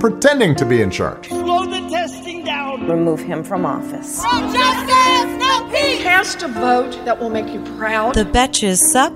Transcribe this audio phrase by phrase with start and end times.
[0.00, 1.28] pretending to be in charge.
[1.28, 2.88] Slow the testing down.
[2.88, 4.22] Remove him from office.
[4.24, 6.02] Oh, no justice, no peace.
[6.02, 8.14] Cast a vote that will make you proud.
[8.14, 9.12] The Betches Sup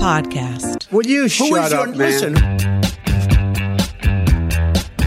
[0.00, 0.90] podcast.
[0.90, 1.98] Would you shut up, man?
[1.98, 2.34] Listen.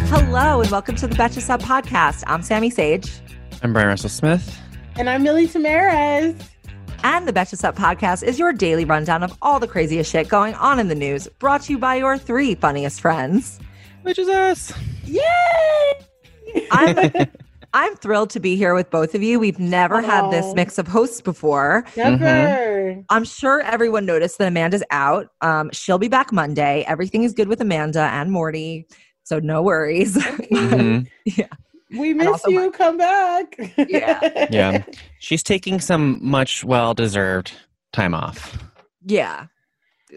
[0.07, 2.23] Hello and welcome to the Betches Sup podcast.
[2.27, 3.11] I'm Sami Sage.
[3.63, 4.61] I'm Bryan Russell Smith.
[4.95, 6.39] And I'm Milly Tamarez.
[7.03, 10.53] And the Betches Sup podcast is your daily rundown of all the craziest shit going
[10.53, 13.59] on in the news, brought to you by your three funniest friends.
[14.03, 14.71] Which is us.
[15.05, 16.65] Yay!
[16.71, 17.27] I'm
[17.73, 19.39] I'm thrilled to be here with both of you.
[19.39, 20.53] We've never had this Oh.
[20.53, 21.83] mix of hosts before.
[21.97, 23.03] Never.
[23.09, 25.27] I'm sure everyone noticed that Amanda's out.
[25.41, 26.85] Um, she'll be back Monday.
[26.87, 28.87] Everything is good with Amanda and Morty,
[29.23, 30.15] so no worries.
[30.51, 31.07] Mhm.
[31.97, 32.59] We miss you.
[32.59, 33.55] my- Come back.
[33.77, 34.47] Yeah.
[34.49, 34.83] Yeah.
[35.19, 37.51] She's taking some much well deserved
[37.93, 38.57] time off.
[39.05, 39.45] yeah,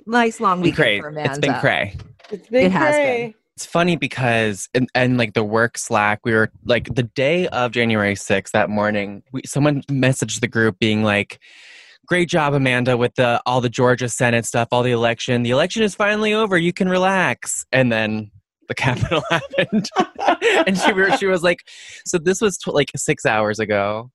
[0.07, 1.01] nice long Been weekend cray.
[1.01, 1.31] for Amanda.
[1.31, 1.97] It's been cray.
[2.31, 3.35] It's been It has cray.
[3.59, 7.73] It's funny because and, and like the work Slack, we were like the day of
[7.73, 11.41] January 6th that morning, we, someone messaged the group being like,
[12.07, 15.43] Great job, Amanda, with the all the Georgia Senate stuff, all the election.
[15.43, 16.57] The election is finally over.
[16.57, 17.67] You can relax.
[17.73, 18.31] And then
[18.69, 19.89] the Capitol happened,
[20.69, 21.67] and she were, she was like,
[22.07, 24.13] "So this was tw- like six hours ago."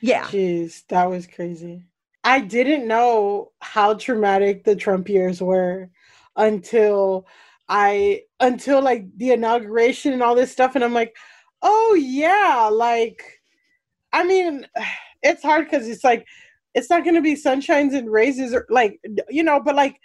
[0.00, 1.84] Yeah, Jeez, that was crazy.
[2.24, 5.90] I didn't know how traumatic the Trump years were
[6.34, 7.26] until
[7.68, 11.14] I until like the inauguration and all this stuff, and I'm like,
[11.62, 13.22] oh yeah, like
[14.12, 14.66] I mean,
[15.22, 16.26] it's hard because it's like
[16.74, 19.96] it's not going to be sunshines and raises or like you know, but like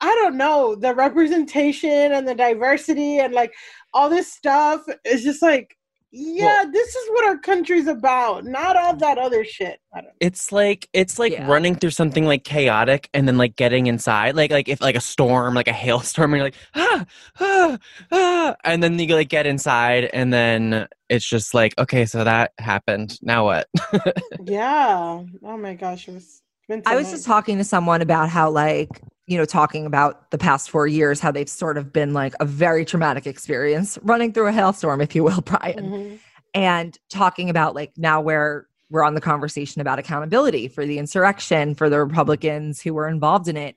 [0.00, 3.52] I don't know the representation and the diversity and like
[3.92, 5.76] all this stuff is just like
[6.16, 9.80] yeah, this is what our country's about, not all that other shit.
[9.92, 10.12] I don't know.
[10.20, 11.46] it's like it's like Yeah.
[11.50, 15.00] running through something like chaotic and then like getting inside like like if like a
[15.00, 17.04] storm like a hailstorm and you're like ah
[17.40, 17.78] ah
[18.12, 22.52] ah and then you like get inside and then it's just like okay so that
[22.58, 23.66] happened now what
[24.46, 25.22] Yeah.
[25.44, 26.24] Oh my gosh, it was.
[26.24, 27.14] it's been so I was long.
[27.14, 28.88] just talking to someone about how like
[29.26, 32.44] you know talking about the past four years, how they've sort of been like a
[32.44, 35.90] very traumatic experience running through a hailstorm, if you will, Bryan.
[35.90, 36.18] Mhm.
[36.54, 41.74] and talking about like now where we're on the conversation about accountability for the insurrection
[41.74, 43.74] for the republicans who were involved in it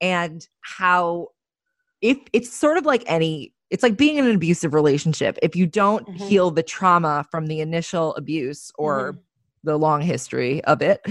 [0.00, 1.28] and how
[2.00, 5.66] if it's sort of like any it's like being in an abusive relationship if you
[5.66, 6.16] don't Mhm.
[6.16, 9.18] heal the trauma from the initial abuse or Mhm.
[9.64, 11.04] the long history of it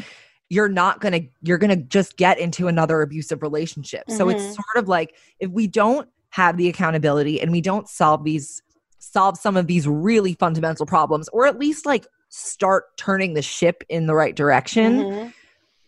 [0.50, 4.44] you're not going to you're going to just get into another abusive relationship so it's
[4.44, 4.54] Mhm.
[4.56, 8.62] sort of like if we don't have the accountability and we don't solve these
[9.00, 13.84] solve some of these really fundamental problems or at least like start turning the ship
[13.90, 15.34] in the right direction Mhm.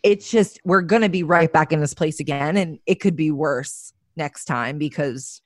[0.04, 3.16] it's just we're going to be right back in this place again and it could
[3.16, 5.42] be worse next time because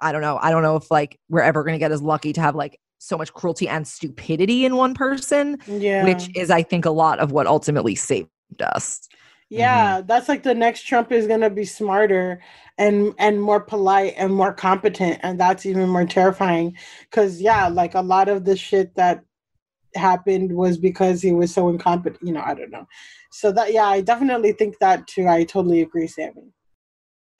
[0.00, 2.32] i don't know i don't know if like we're ever going to get as lucky
[2.32, 6.04] to have like so much cruelty and stupidity in one person Yeah.
[6.04, 8.28] which is i think a lot of what ultimately saved
[8.60, 9.08] us
[9.50, 10.06] yeah, mm-hmm.
[10.06, 12.40] that's like the next Trump is gonna be smarter
[12.78, 16.76] and and more polite and more competent, and that's even more terrifying.
[17.10, 19.24] Cause yeah, like a lot of the shit that
[19.96, 22.22] happened was because he was so incompetent.
[22.22, 22.86] You know, I don't know.
[23.32, 25.26] So that yeah, I definitely think that too.
[25.26, 26.52] I totally agree, Sami.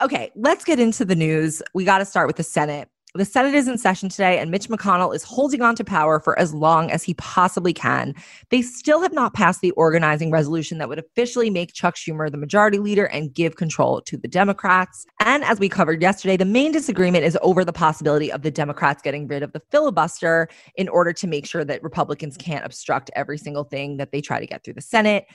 [0.03, 1.63] Okay, let's get into the news.
[1.75, 2.89] We got to start with the Senate.
[3.15, 6.39] The Senate is in session today, and Mitch McConnell is holding on to power for
[6.39, 8.15] as long as he possibly can.
[8.51, 12.37] They still have not passed the organizing resolution that would officially make Chuck Schumer the
[12.37, 15.07] majority leader and give control to the Democrats.
[15.19, 19.03] And as we covered yesterday, the main disagreement is over the possibility of the Democrats
[19.03, 23.39] getting rid of the filibuster in order to make sure that Republicans can't obstruct every
[23.39, 25.27] single thing that they try to get through the Senate.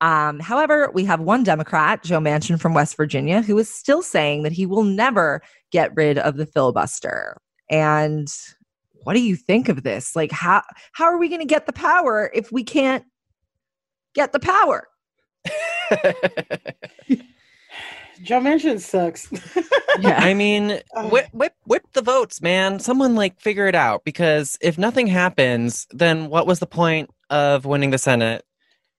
[0.00, 4.42] Um, however, we have one Democrat, Joe Manchin from West Virginia, who is still saying
[4.42, 7.38] that he will never get rid of the filibuster.
[7.70, 8.28] And
[9.04, 10.14] what do you think of this?
[10.16, 10.62] Like, how
[10.92, 13.04] how are we going to get the power if we can't
[14.14, 14.86] get the power?
[18.22, 19.28] Joe Manchin sucks.
[20.00, 21.08] yeah, I mean, Uh.
[21.08, 22.78] whip, whip, whip the votes, man.
[22.78, 27.64] Someone like figure it out because if nothing happens, then what was the point of
[27.66, 28.44] winning the Senate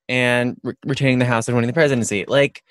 [0.09, 2.25] and re- retaining the House and winning the presidency?
[2.27, 2.63] Like,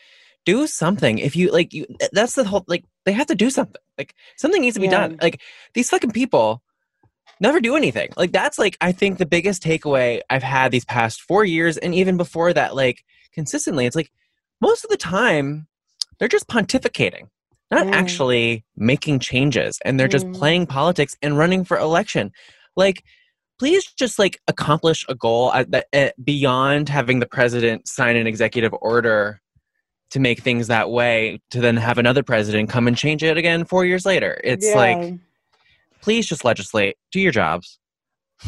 [0.45, 1.19] do something.
[1.19, 3.81] If you like, you that's the whole like they have to do something.
[3.97, 5.09] Like something needs to be Yeah.
[5.09, 5.19] done.
[5.23, 5.41] Like
[5.73, 6.63] these fucking people
[7.41, 8.11] never do anything.
[8.17, 11.95] Like that's like I think the biggest takeaway I've had these past four years, and
[11.95, 14.11] even before that, like consistently, it's like
[14.61, 15.67] most of the time
[16.19, 17.29] they're just pontificating,
[17.71, 17.93] not Mm.
[17.93, 20.35] actually making changes, and they're just Mm.
[20.35, 22.33] playing politics and running for election.
[22.77, 23.03] Like,
[23.59, 28.27] please just like accomplish a goal at the, uh, beyond having the president sign an
[28.27, 29.41] executive order
[30.11, 33.65] to make things that way to then have another president come and change it again
[33.65, 34.41] four years later.
[34.45, 34.77] It's Yeah.
[34.77, 35.15] like,
[36.01, 37.79] please just legislate, do your jobs.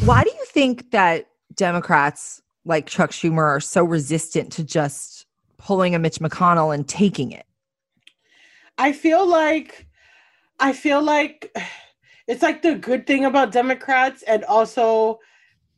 [0.01, 5.25] Why do you think that Democrats like Chuck Schumer are so resistant to just
[5.57, 7.45] pulling a Mitch McConnell and taking it?
[8.77, 9.87] I feel like
[10.59, 11.51] I feel like
[12.27, 15.19] it's like the good thing about Democrats and also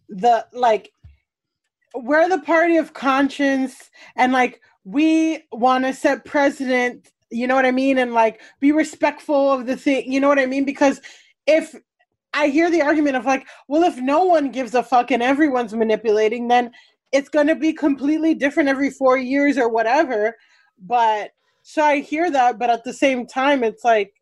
[0.10, 0.92] the like
[1.96, 7.66] we're the party of conscience and like we want to set president you know what
[7.66, 7.98] I mean?
[7.98, 10.66] And like be respectful of the thing, you know what I mean?
[10.66, 11.02] Because
[11.46, 11.76] if
[12.34, 15.74] I hear the argument of like, well, if no one gives a fuck and everyone's
[15.74, 16.72] manipulating, then
[17.12, 20.36] it's going to be completely different every four years or whatever.
[20.80, 21.32] But
[21.64, 24.14] so I hear that, but at the same time, it's like,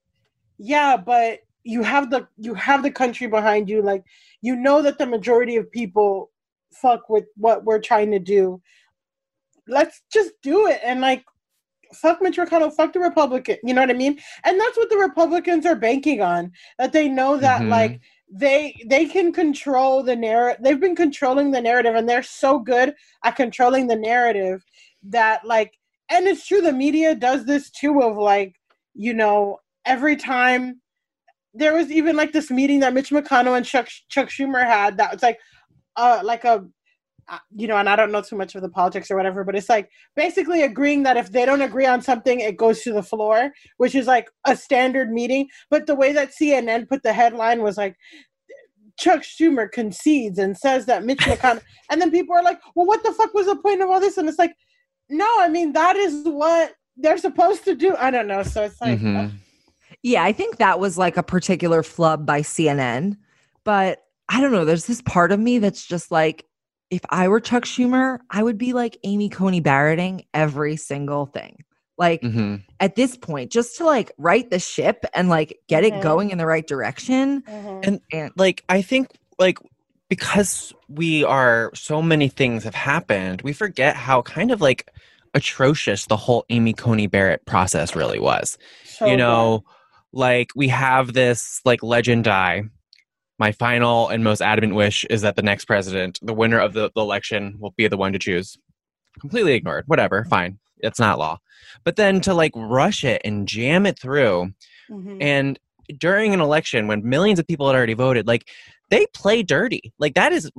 [0.57, 3.81] yeah, but you have the you have the country behind you.
[3.81, 4.03] Like
[4.41, 6.31] you know that the majority of people
[6.73, 8.61] fuck with what we're trying to do.
[9.67, 11.23] Let's just do it and like
[11.93, 13.57] fuck Mitch McConnell, fuck the Republican.
[13.63, 14.19] You know what I mean?
[14.43, 16.51] And that's what the Republicans are banking on.
[16.77, 17.69] That they know that Mhm.
[17.69, 17.99] like
[18.29, 20.63] they they can control the narrative.
[20.63, 22.93] They've been controlling the narrative, and they're so good
[23.23, 24.63] at controlling the narrative
[25.03, 25.73] that like.
[26.09, 28.01] And it's true, the media does this too.
[28.01, 28.55] Of like,
[28.93, 30.81] you know, every time
[31.57, 35.13] there was even like this meeting that Mitch McConnell and Chuck Chuck Schumer had that
[35.13, 35.39] was like,
[35.95, 36.65] uh, like a
[37.30, 39.56] uh, you know, and I don't know too much of the politics or whatever, but
[39.56, 43.04] it's like basically agreeing that if they don't agree on something, it goes to the
[43.04, 45.50] floor, which is like a standard meeting.
[45.69, 47.98] But the way that CNN put the headline was like,
[48.98, 51.62] Chuck Schumer concedes and says that Mitch McConnell,
[51.92, 54.18] and then people are like, well, what the fuck was the point of all this?
[54.18, 54.56] And it's like,
[55.10, 57.95] no, I mean, that is what they're supposed to do.
[57.98, 58.44] I don't know.
[58.44, 59.31] So it's like, Mhm.
[60.03, 63.17] Yeah, I think that was like a particular flub by CNN.
[63.63, 64.65] But I don't know.
[64.65, 66.45] There's this part of me that's just like,
[66.89, 71.63] if I were Chuck Schumer, I would be like Amy Coney Barretting every single thing.
[71.97, 72.63] Like Mhm.
[72.79, 76.38] at this point, just to like right the ship and like get it going in
[76.38, 77.41] the right direction.
[77.41, 77.88] mhm.
[77.88, 79.09] And And like I think
[79.39, 79.57] like
[80.07, 84.89] because we are so many things have happened, we forget how kind of like
[85.33, 88.57] atrocious the whole Amy Coney Barrett process really was.
[88.85, 89.63] So you know,
[90.17, 92.63] like we have this like legend die.
[93.39, 96.89] My final and most adamant wish is that the next president, the winner of the,
[96.95, 98.57] the election, will be the one to choose.
[99.19, 99.83] Completely ignored.
[99.87, 100.57] Whatever, fine.
[100.79, 101.37] It's not law.
[101.83, 104.51] But then to like rush it and jam it through.
[104.89, 105.17] Mhm.
[105.21, 105.59] and
[105.99, 108.49] during an election when millions of people had already voted, like
[108.89, 109.93] they play dirty.
[109.99, 110.49] Like that is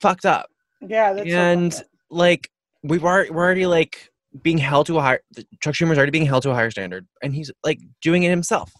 [0.00, 0.48] fucked up.
[0.80, 1.82] yeah, that's so and up.
[2.10, 2.50] like
[2.82, 4.10] we've already we're already like
[4.42, 5.20] being held to a higher
[5.60, 7.06] Chuck Schumer's already being held to a higher standard.
[7.22, 8.70] And he's like doing it himself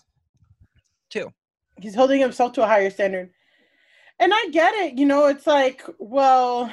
[1.11, 1.33] too.
[1.81, 3.31] he's holding himself to a higher standard.
[4.19, 6.73] And I get it, you know, it's like, well,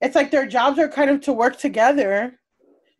[0.00, 2.38] it's like their jobs are kind of to work together.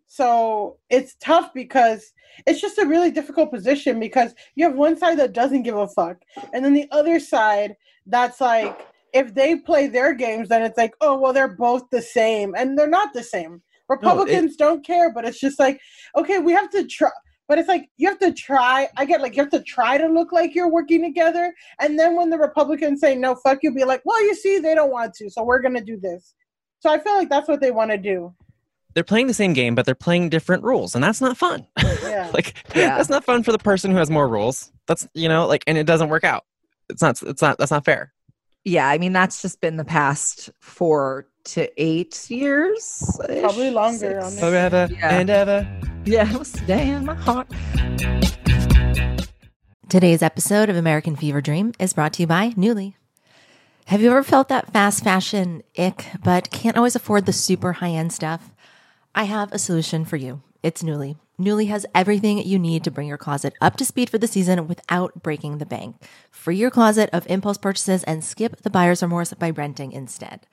[0.07, 2.13] So it's tough because
[2.47, 5.89] it's just a really difficult position because you have one side that doesn't give a
[5.89, 6.19] fuck,
[6.53, 7.75] and then the other side
[8.07, 12.03] that's like, if they play their games, then it's like, oh, well, they're both the
[12.03, 13.63] same, and they're not the same.
[13.89, 15.81] Republicans don't care, but it's just like,
[16.17, 17.11] okay, we have to try.
[17.49, 18.89] But it's like you have to try.
[18.97, 22.17] I get like you have to try to look like you're working together, and then
[22.17, 25.15] when the Republicans say no, fuck you, be like, well, you see, they don't want
[25.15, 26.35] to, so we're gonna do this.
[26.81, 28.35] So I feel like that's what they want to do.
[28.95, 31.67] They're playing the same game, but they're playing different rules, and that's not fun.
[32.03, 32.31] Yeah.
[32.35, 32.97] like Yeah.
[32.97, 34.73] that's not fun for the person who has more rules.
[34.89, 36.45] That's you know, like and it doesn't work out.
[36.89, 38.13] It's not it's not that's not fair.
[38.65, 43.19] yeah, I mean, that's just been the past four to eight years.
[43.41, 44.41] Probably longer, honestly.
[44.41, 45.19] Forever Yeah.
[45.19, 45.81] and ever.
[46.07, 47.49] Yeah, it will stay in my heart.
[49.89, 52.95] Today's episode of American Fever Dream is brought to you by Nuuly.
[53.87, 57.91] Have you ever felt that fast fashion ick, but can't always afford the super high
[57.91, 58.53] end stuff?
[59.17, 60.43] I have a solution for you.
[60.63, 61.17] It's Nuuly.
[61.41, 64.69] Nuuly has everything you need to bring your closet up to speed for the season
[64.69, 65.97] without breaking the bank.
[66.31, 70.47] Free your closet of impulse purchases and skip the buyer's remorse by renting instead.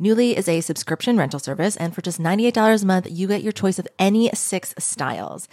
[0.00, 3.52] Nuuly is a subscription rental service, and for just $98 a month, you get your
[3.52, 5.46] choice of any six styles.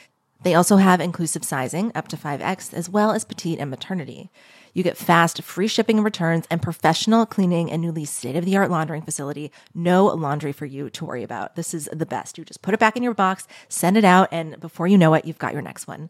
[0.43, 4.31] They also have inclusive sizing up to 5X, as well as petite and maternity.
[4.73, 8.57] You get fast, free shipping and returns, and professional cleaning and Nuuly's state of the
[8.57, 9.51] art laundering facility.
[9.75, 11.55] No laundry for you to worry about.
[11.55, 12.39] This is the best.
[12.39, 15.13] You just put it back in your box, send it out, and before you know
[15.13, 16.09] it, you've got your next one.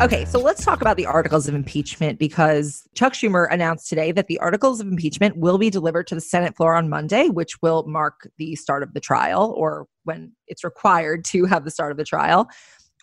[0.00, 4.28] Okay, so let's talk about the articles of impeachment because Chuck Schumer announced today that
[4.28, 7.86] the articles of impeachment will be delivered to the Senate floor on Monday, which will
[7.86, 11.98] mark the start of the trial or when it's required to have the start of
[11.98, 12.48] the trial.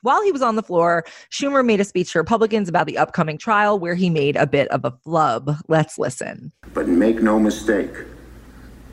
[0.02, 3.38] While he was on the floor, Schumer made a speech to Republicans about the upcoming
[3.38, 5.56] trial where he made a bit of a flub.
[5.68, 6.52] Let's listen.
[6.74, 7.94] But make no mistake,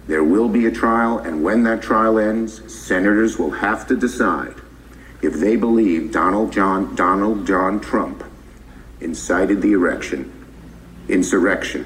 [0.09, 4.57] there will be a trial, and when that trial ends, senators will have to decide
[5.25, 8.23] if they believe Donald John Donald John Trump
[9.01, 10.31] incited the erection,
[11.09, 11.85] insurrection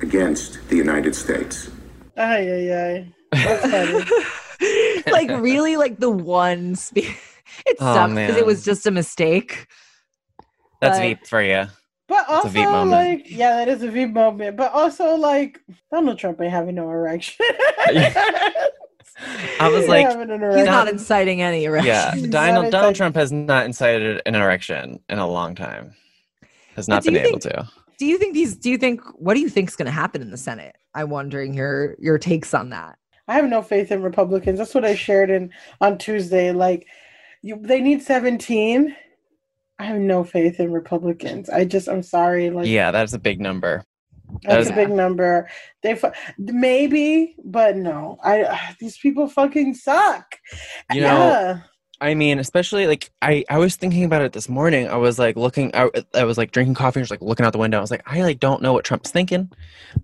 [0.00, 1.70] against the United States.
[2.16, 3.12] Ay, ay, ay.
[3.32, 5.02] That's funny.
[5.12, 7.16] like really like the one speech.
[7.66, 8.38] It Oh, sucked because man.
[8.38, 9.66] it was just a mistake.
[10.80, 11.66] That's But- Veep for you.
[12.06, 14.56] But It's a also, like, yeah, that is a V moment.
[14.56, 15.60] But also, like,
[15.92, 17.44] Donald Trump ain't having no erection.
[19.60, 21.88] I was like, He's not inciting any erection.
[21.88, 22.94] Yeah, He's Donald, Donald.
[22.94, 25.94] Trump has not incited an erection in a long time.
[26.76, 27.68] Has not been able think- to.
[27.98, 28.56] Do you think these?
[28.56, 29.00] Do you think?
[29.16, 30.76] What do you think is going to happen in the Senate?
[30.94, 32.96] I'm wondering your your takes on that.
[33.26, 34.58] I have no faith in Republicans.
[34.58, 36.52] That's what I shared in on Tuesday.
[36.52, 36.86] Like,
[37.42, 38.96] you, they need 17.
[39.78, 41.50] I have no faith in Republicans.
[41.50, 42.50] I just, I'm sorry.
[42.50, 43.84] Like, Yeah, that's a big number.
[44.42, 45.48] That's that a big number.
[45.82, 48.18] They fu- maybe, but no.
[48.22, 50.36] I these people fucking suck.
[50.92, 51.60] You know, yeah.
[52.00, 54.88] I mean, especially like I, I was thinking about it this morning.
[54.88, 57.52] I was like looking, I, I was like drinking coffee, and just like looking out
[57.52, 57.78] the window.
[57.78, 59.50] I was like, I like don't know what Trump's thinking.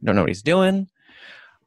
[0.02, 0.88] Don't know what he's doing.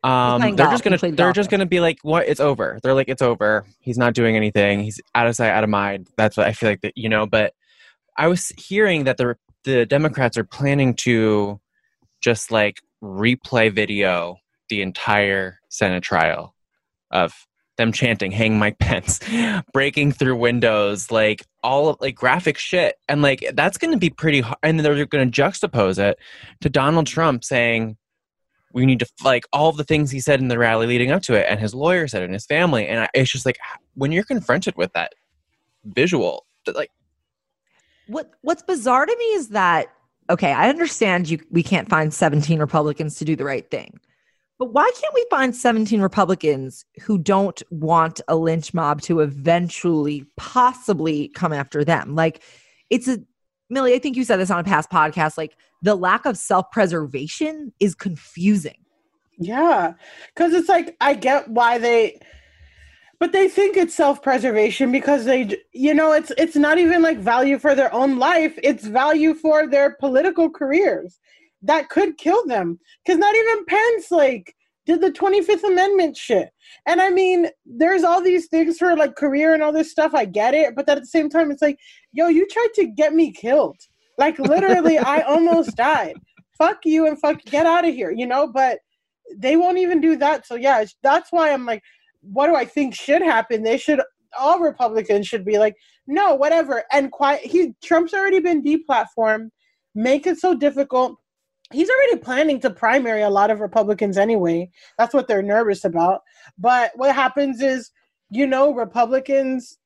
[0.04, 0.74] Um, playing they're golf.
[0.74, 1.36] just gonna, they're golf.
[1.36, 2.28] just gonna be like, what?
[2.28, 2.80] It's over.
[2.84, 3.66] They're like, it's over.
[3.80, 4.82] He's not doing anything.
[4.82, 6.08] He's out of sight, out of mind.
[6.18, 7.26] That's what I feel like that, you know.
[7.26, 7.54] But
[8.18, 11.60] I was hearing that the the Democrats are planning to
[12.28, 14.36] just like replay video
[14.68, 16.54] the entire Senate trial
[17.10, 17.34] of
[17.78, 19.22] them chanting hang mike pence
[19.74, 22.96] breaking through windows like all of like graphic shit.
[23.08, 26.20] And like that's going to be pretty hard and they're going to juxtapose it
[26.60, 27.96] to donald trump saying
[28.74, 31.34] we need to like all the things he said in the rally leading up to
[31.34, 32.90] it and his lawyer said it and his family.
[32.90, 33.58] And I, it's just like
[33.94, 35.14] when you're confronted with that
[35.86, 36.92] visual like
[38.08, 39.88] What What's bizarre to me is that
[40.30, 44.00] okay, I understand you we can't find 17 Republicans to do the right thing.
[44.60, 50.26] But why can't we find 17 Republicans who don't want a lynch mob to eventually
[50.36, 52.16] possibly come after them?
[52.16, 52.42] Like
[52.90, 53.20] it's a
[53.70, 57.74] Milly, I think you said this on a past podcast like the lack of self-preservation
[57.80, 58.78] is confusing.
[59.38, 59.94] Yeah,
[60.34, 62.20] because it's like I get why they,
[63.20, 67.58] but they think it's self-preservation because they, you know, it's it's not even like value
[67.58, 71.20] for their own life; it's value for their political careers
[71.64, 72.80] that could kill them.
[73.04, 74.56] Because not even Pence like
[74.86, 76.50] did the Twenty Fifth Amendment shit,
[76.86, 80.14] and I mean, there's all these things for like career and all this stuff.
[80.14, 81.80] I get it, but at the same time, it's like,
[82.12, 83.78] yo, you tried to get me killed.
[84.20, 86.18] Like literally, I almost died.
[86.58, 88.48] Fuck you and fuck get out of here, you know.
[88.48, 88.80] But
[89.36, 90.46] they won't even do that.
[90.46, 91.82] So yeah, that's why I'm like,
[92.32, 93.64] what do I think should happen?
[93.64, 94.02] They should
[94.38, 96.84] all Republicans should be like, no, whatever.
[96.92, 97.42] And quiet.
[97.42, 99.50] He Trump's already been deplatformed.
[99.96, 101.18] Make it so difficult.
[101.72, 104.70] He's already planning to primary a lot of Republicans anyway.
[104.98, 106.22] That's what they're nervous about.
[106.58, 107.92] But what happens is,
[108.30, 109.78] you know, Republicans.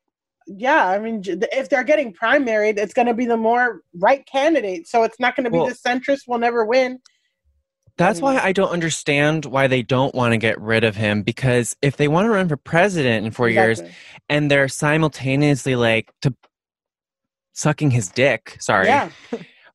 [0.47, 4.87] Yeah, I mean, if they're getting primaried, it's going to be the more right candidate.
[4.87, 6.99] So it's not going to be Well- the centrist will never win.
[8.01, 11.75] That's why I don't understand why they don't want to get rid of him because
[11.81, 13.81] if they want to run for president in four years
[14.29, 16.33] and they're simultaneously like to
[17.53, 18.87] sucking his dick, sorry.
[18.87, 19.09] Yeah.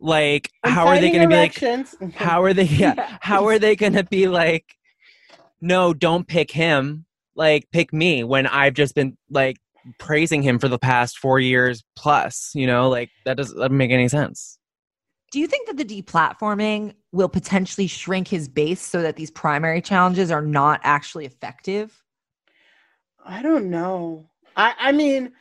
[0.01, 3.19] Like how are they going to be like how are they yeah, Yeah.
[3.21, 4.65] how are they going to be like
[5.61, 7.07] no, don't pick him.
[7.35, 9.59] Like pick me when I've just been like
[9.99, 12.51] praising him for the past four years plus.
[12.55, 14.59] You know, like that doesn't, that doesn't make any sense.
[15.37, 19.83] Do you think that the deplatforming will potentially shrink his base so that these primary
[19.83, 22.03] challenges are not actually effective?
[23.23, 24.31] I don't know.
[24.57, 25.33] I I mean,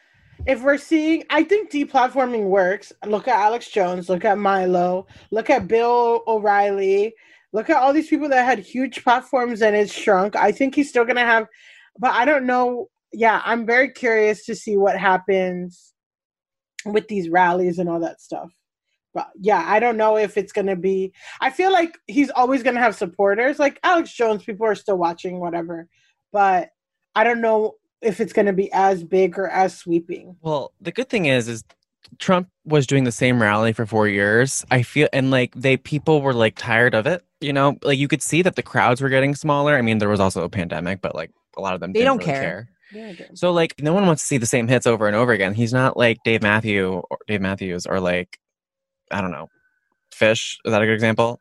[0.45, 2.91] if we're seeing, I think deplatforming works.
[3.05, 4.09] Look at Alex Jones.
[4.09, 5.07] Look at Milo.
[5.31, 7.15] Look at Bill O'Reilly.
[7.53, 10.35] Look at all these people that had huge platforms and it's shrunk.
[10.35, 11.47] I think he's still gonna have,
[11.97, 12.89] but I don't know.
[13.13, 15.93] Yeah, I'm very curious to see what happens
[16.83, 18.51] with these rallies and all that stuff.
[19.15, 21.11] But yeah, I don't know if it's gonna be.
[21.41, 23.57] I feel like he's always gonna have supporters.
[23.57, 25.89] Like Alex Jones, people are still watching, whatever.
[26.31, 26.69] But
[27.15, 30.35] I don't know if it's going to be as big or as sweeping.
[30.41, 31.63] Well, the good thing is, is
[32.19, 34.65] Trump was doing the same rally for four years.
[34.69, 37.23] I feel, and like they people were like tired of it.
[37.41, 39.75] You know, like you could see that the crowds were getting smaller.
[39.75, 42.19] I mean, there was also a pandemic, but like a lot of them they didn't
[42.19, 42.69] don't really care.
[42.91, 43.15] care.
[43.33, 45.53] So like no one wants to see the same hits over and over again.
[45.53, 48.39] He's not like Dave Matthew or Dave Matthews or like
[49.11, 49.47] I don't know,
[50.13, 50.57] Phish.
[50.65, 51.39] Is that a good example?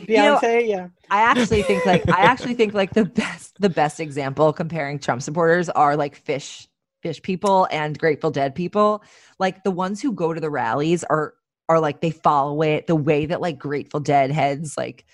[0.00, 0.88] Beyonce, You know, yeah.
[1.10, 5.22] I actually think like I actually think like the best the best example comparing Trump
[5.22, 6.66] supporters are like Phish
[7.04, 9.02] Phish people and Grateful Dead people.
[9.38, 11.34] Like the ones who go to the rallies are
[11.68, 15.04] are like they follow it the way that like Grateful Dead heads like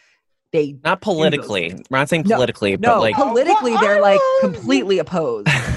[0.52, 1.74] they Not politically.
[1.90, 5.48] We're not saying politically, no but like politically they're like completely opposed.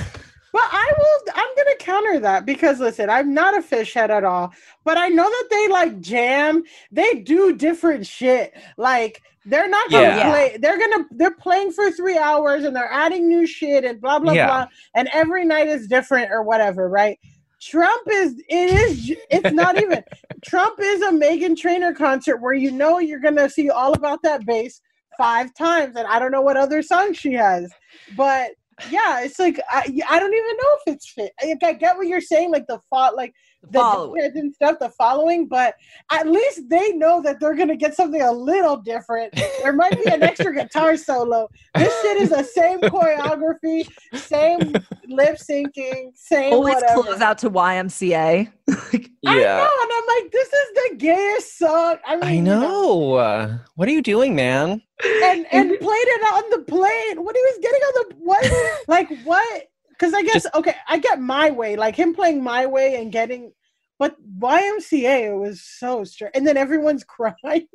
[0.56, 1.34] But I will.
[1.36, 4.54] I'm gonna counter that because listen, I'm not a Phish head at all.
[4.86, 6.64] But I know that they like jam.
[6.94, 8.54] They do different shit.
[8.78, 10.30] Like they're not gonna Yeah.
[10.32, 10.58] play.
[10.60, 11.06] They're gonna.
[11.12, 14.46] They're playing for three hours and they're adding new shit and blah blah Yeah.
[14.46, 14.68] blah.
[14.96, 17.20] And every night is different or whatever, right?
[17.62, 18.36] Trump is.
[18.50, 19.14] It is.
[19.32, 20.04] It's not even.
[20.46, 24.48] Trump is a Meghan Trainor concert where you know you're gonna see all about that
[24.48, 24.82] bass
[25.18, 27.76] five times, and I don't know what other song she has,
[28.18, 28.52] but
[28.90, 31.32] yeah, it's like I, I don't even know if it's fit.
[31.42, 34.22] I, I get what you're saying, like the fought, like the Following.
[34.22, 35.76] dickheads and stuff, the following, but
[36.12, 39.34] at least they know that they're gonna get something a little different.
[39.62, 41.48] There might be an extra guitar solo.
[41.76, 44.74] This shit is the same choreography, same
[45.08, 47.02] lip syncing, same Always whatever.
[47.04, 48.52] close out to YMCA.
[48.70, 49.58] I yeah.
[49.58, 51.98] know, and I'm like, this is the gayest song.
[52.06, 53.14] I mean, I know.
[53.14, 54.82] Uh, what are you doing, man?
[55.04, 59.10] and and played it on the plane What he was getting on the what like
[59.26, 62.96] what because i guess Just- okay i get my way like him playing my way
[62.96, 63.52] and getting
[64.00, 67.68] but ymca it was so strange and then everyone's crying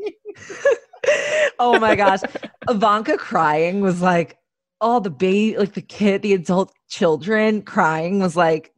[1.58, 2.20] oh my gosh.
[2.68, 4.36] Ivanka crying was like,
[4.80, 8.72] all the baby, like the kid, the adult children crying was like,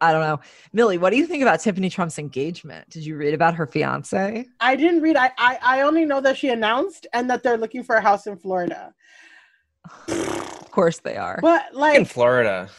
[0.00, 0.40] I don't know.
[0.72, 2.88] Milly, what do you think about Tiffany Trump's engagement?
[2.88, 4.46] Did you read about her fiance?
[4.60, 7.82] i didn't read I, I i only know that she announced and that they're looking
[7.82, 8.94] for a house in florida
[10.08, 11.38] Of course they are.
[11.42, 12.70] but like in like Florida.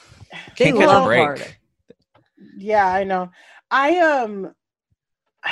[0.56, 1.20] Can't catch love a break.
[1.24, 1.46] Florida.
[2.58, 3.30] yeah i know
[3.70, 4.54] i um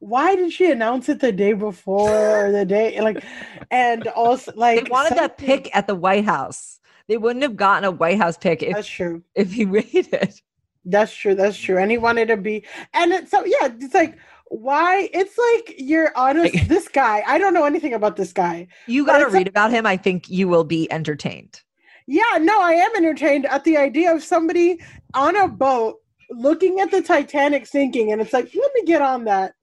[0.00, 3.22] why did she announce it the day before or the day like
[3.70, 6.80] and also like They wanted that pick at the White House.
[7.08, 10.40] They wouldn't have gotten a White House pick if, that's true if he waited.
[10.84, 11.34] That's true.
[11.34, 11.78] That's true.
[11.78, 12.64] And he wanted to be,
[12.94, 13.68] and it's so yeah.
[13.80, 15.10] It's like why?
[15.12, 16.68] It's like you're honest.
[16.68, 17.22] this guy.
[17.26, 18.68] I don't know anything about this guy.
[18.86, 19.84] You got to it's read about him.
[19.86, 21.60] I think you will be entertained.
[22.06, 22.38] Yeah.
[22.40, 24.80] No, I am entertained at the idea of somebody
[25.14, 25.96] on a boat
[26.30, 29.52] looking at the Titanic sinking, and it's like, let me get on that.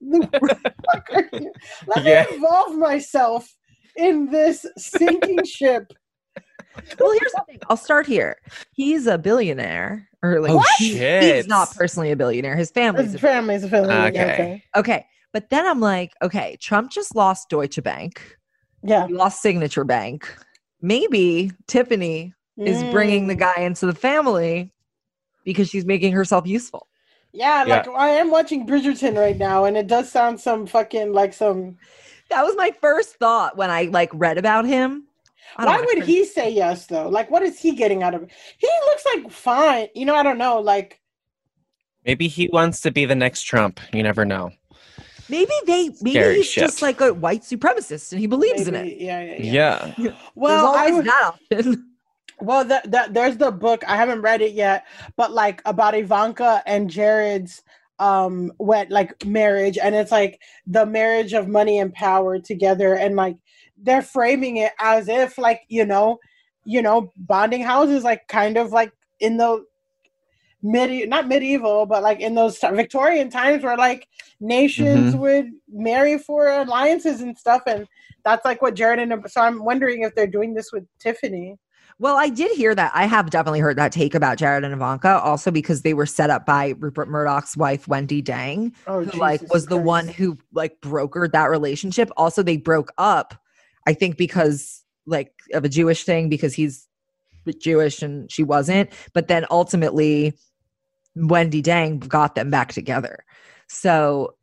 [1.86, 2.26] let me Yeah.
[2.32, 3.52] involve myself
[3.96, 5.92] in this sinking ship.
[6.98, 7.58] Well, here's the thing.
[7.68, 8.36] I'll start here.
[8.72, 12.56] He's a billionaire, or like Oh, he- he's not personally a billionaire.
[12.56, 13.92] His family's His a family's a family.
[13.94, 14.32] Okay.
[14.32, 14.64] Okay.
[14.76, 15.06] Okay.
[15.32, 18.36] But then I'm like, okay, Trump just lost Deutsche Bank.
[18.82, 19.06] Yeah.
[19.06, 20.34] He lost Signature Bank.
[20.80, 23.38] Maybe Tiffany is bringing the Mm.
[23.40, 24.72] guy into the family
[25.44, 26.86] because she's making herself useful.
[27.32, 27.76] Yeah, Yeah.
[27.76, 31.76] like I am watching Bridgerton right now, and it does sound some fucking like some.
[32.30, 35.05] That was my first thought when I like read about him.
[35.58, 37.08] Why would he say yes though?
[37.08, 38.30] Like, what is he getting out of it?
[38.58, 39.88] He looks like fine.
[39.94, 40.60] You know, I don't know.
[40.60, 41.00] Like,
[42.04, 43.80] Maybe he wants to be the next Trump.
[43.92, 44.52] You never know.
[45.28, 46.62] Maybe they maybe Scary he's shit.
[46.64, 49.00] just like a white supremacist and he believes in it.
[49.00, 49.94] Yeah, yeah, yeah.
[49.98, 50.10] Yeah.
[50.36, 51.90] Well, I would- that option.
[52.38, 53.82] Well, that that there's the book.
[53.88, 57.62] I haven't read it yet, but like about Ivanka and Jared's
[57.98, 63.16] um wet like marriage, and it's like the marriage of money and power together, and
[63.16, 63.36] like
[63.78, 66.18] they're framing it as if like you know,
[66.64, 69.64] you know, bonding houses like kind of like in the
[70.62, 74.08] medi not medieval, but like in those Victorian times where like
[74.40, 75.18] nations Mhm.
[75.18, 77.86] would marry for alliances and stuff, and
[78.24, 81.56] that's like what Jared and so I'm wondering if they're doing this with Tiffany.
[81.98, 82.92] Well, I did hear that.
[82.94, 86.28] I have definitely heard that take about Jared and Ivanka, also because they were set
[86.28, 90.36] up by Rupert Murdoch's wife, Wendi Deng, Oh, who like Jesus was the one who
[90.52, 92.10] like brokered that relationship.
[92.18, 93.34] Also, they broke up,
[93.86, 96.86] I think, because like of a Jewish thing, because he's
[97.60, 98.90] Jewish and she wasn't.
[99.14, 100.34] But then ultimately,
[101.16, 103.24] Wendi Deng got them back together.
[103.68, 104.34] So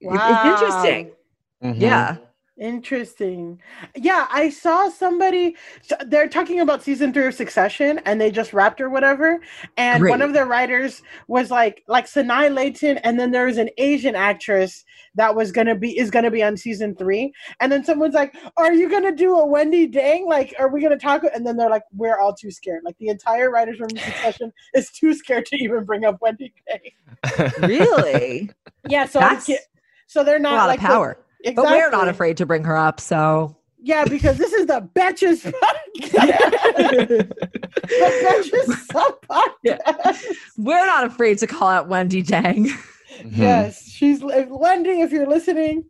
[0.00, 1.12] it- it's interesting.
[1.64, 1.80] Mhm.
[1.80, 2.16] Yeah.
[2.60, 3.60] Interesting.
[3.96, 5.56] Yeah, I saw somebody.
[6.06, 9.40] They're talking about season three of Succession, and they just wrapped or whatever.
[9.78, 13.70] And one of the writers was like, like Sanaa Lathan, and then there was an
[13.78, 17.32] Asian actress that was gonna be is gonna be on season three.
[17.60, 20.26] And then someone's like, "Are you gonna do a Wendi Deng?
[20.26, 22.82] Like, are we gonna talk?" And then they're like, "We're all too scared.
[22.84, 26.52] Like, the entire writers room of Succession is too scared to even bring up Wendi
[26.70, 28.50] Deng." Really?
[28.88, 29.66] Yeah, so That's I get-
[30.06, 30.94] so they're a not lot like of the-
[31.44, 31.54] power.
[31.54, 33.00] But we're not afraid to bring her up.
[33.00, 35.42] So Yeah, because this is the Betches
[35.96, 37.28] podcast.
[37.28, 37.34] the
[37.88, 40.24] Betches Sup podcast.
[40.56, 42.66] we're not afraid to call out Wendi Deng.
[43.22, 43.36] Mhm.
[43.36, 45.00] Yes, she's if, Wendy.
[45.00, 45.84] If you're listening,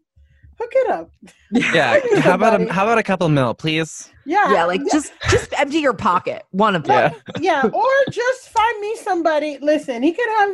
[0.58, 1.10] hook it up.
[1.52, 2.00] Yeah.
[2.20, 4.10] How about a, how about a couple mil, please?
[4.26, 6.44] Yeah, yeah, like just just empty your pocket.
[6.50, 7.12] One of them.
[7.40, 7.62] Yeah.
[7.62, 9.58] yeah, or just find me somebody.
[9.60, 10.50] Listen, he could have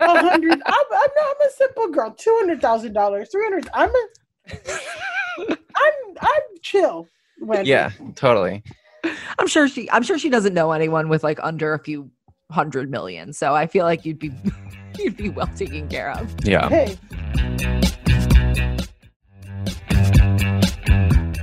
[0.00, 0.52] a hundred.
[0.64, 2.12] I'm, I'm, I'm a simple girl.
[2.16, 3.68] Two hundred thousand dollars, three hundred.
[3.74, 4.06] I'm a.
[5.48, 7.08] I'm I'm chill.
[7.40, 7.70] Wendy.
[7.70, 7.90] Yeah.
[8.14, 8.62] Totally.
[9.38, 12.10] I'm sure she I'm sure she doesn't know anyone with like under a few
[12.50, 13.32] hundred million.
[13.32, 14.32] So I feel like you'd be
[14.98, 16.34] you'd be well taken care of.
[16.44, 16.68] Yeah.
[16.68, 16.98] Hey,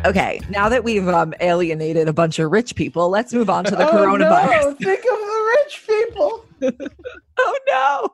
[0.04, 3.76] Okay, now that we've um, alienated a bunch of rich people, let's move on to
[3.76, 4.64] the oh, coronavirus.
[4.64, 4.74] No.
[4.74, 6.46] Think of the rich people.
[7.44, 8.08] Oh no.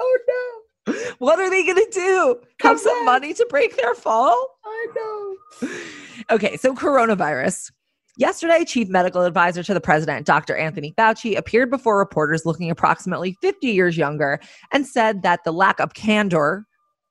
[0.00, 0.63] Oh no.
[1.18, 2.40] What are they gonna do?
[2.58, 3.22] Come Have some back.
[3.22, 4.58] money to break their fall?
[4.64, 5.68] I know.
[6.30, 7.70] Okay, so coronavirus.
[8.16, 10.56] Yesterday, chief medical advisor to the president, Dr.
[10.56, 14.38] Anthony Fauci, appeared before reporters looking approximately 50 years younger
[14.72, 16.64] and said that the lack of candor,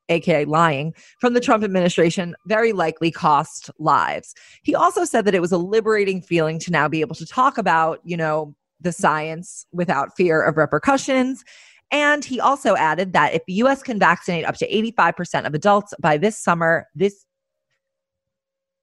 [0.07, 4.33] aka lying, from the Trump administration very likely cost lives.
[4.63, 7.57] He also said that it was a liberating feeling to now be able to talk
[7.57, 11.43] about, you know, the science without fear of repercussions.
[11.91, 15.93] And he also added that if the US can vaccinate up to 85% of adults
[15.99, 17.25] by this summer, this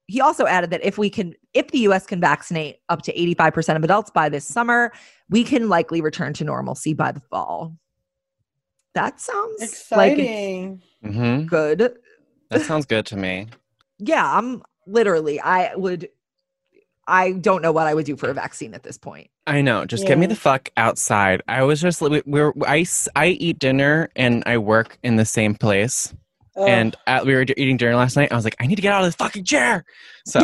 [0.07, 3.77] he also added that if we can if the US can vaccinate up to 85%
[3.77, 4.91] of adults by this summer,
[5.29, 7.75] we can likely return to normalcy by the fall.
[8.93, 10.81] That sounds like it's Exciting.
[11.03, 11.97] hmm good.
[12.49, 13.47] That sounds good to me.
[14.03, 16.09] Yeah, I'm literally I would
[17.07, 19.29] I don't know what I would do for a vaccine at this point.
[19.47, 19.85] I know.
[19.85, 21.41] Just get me the fuck outside.
[21.47, 22.85] I was just we, we're I
[23.25, 26.13] eat dinner and I work in the same place.
[26.55, 26.67] Ugh.
[26.67, 28.31] And at, we were eating dinner last night.
[28.31, 29.85] I was like, I need to get out of this fucking chair.
[30.25, 30.39] So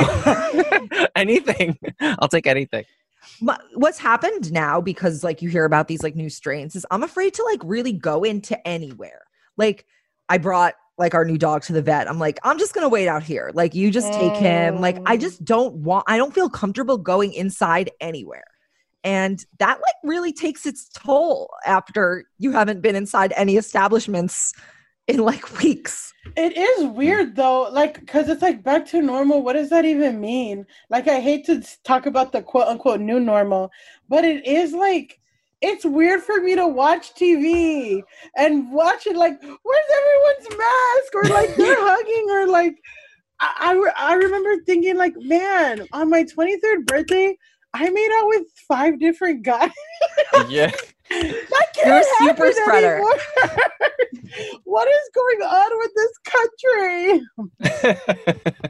[1.15, 2.85] anything, I'll take anything.
[3.41, 7.03] My- what's happened now because like you hear about these like new strains is I'm
[7.03, 9.21] afraid to like really go into anywhere.
[9.57, 9.85] Like
[10.29, 12.09] I brought like our new dog to the vet.
[12.09, 13.51] I'm like, I'm just gonna wait out here.
[13.53, 14.81] Like you just take him.
[14.81, 15.21] Like I Mm.
[15.21, 18.45] just don't want I don't feel comfortable going inside anywhere.
[19.03, 24.53] And that like really takes its toll after you haven't been inside any establishments
[25.07, 26.13] in like weeks.
[26.35, 29.41] It is weird though, like because it's like back to normal.
[29.43, 30.65] What does that even mean?
[30.89, 33.71] Like, I hate to talk about the quote unquote new normal,
[34.09, 35.19] but it is like
[35.61, 38.01] it's weird for me to watch TV
[38.35, 39.15] and watch it.
[39.15, 41.15] Like, where's everyone's mask?
[41.15, 42.75] Or like they're hugging, or like
[43.39, 47.37] I, I I remember thinking like, man, on my twenty third birthday,
[47.73, 49.71] I made out with five different guys.
[50.49, 50.71] Yeah.
[51.09, 53.01] That can't You're a super spreader.
[54.65, 56.17] what is going on with this
[57.71, 58.11] country?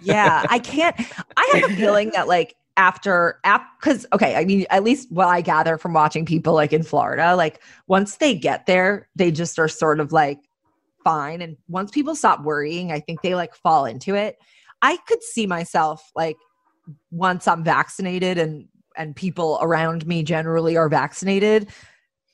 [0.04, 0.96] yeah i can't
[1.36, 3.40] i have a feeling that like after
[3.80, 7.36] because okay i mean at least what i gather from watching people like in florida
[7.36, 10.40] like once they get there they just are sort of like
[11.08, 11.42] fine.
[11.42, 14.38] And once people stop worrying i think they like fall into it.
[14.82, 16.36] I could see myself like
[17.12, 21.70] once i'm vaccinated and and people around me generally are vaccinated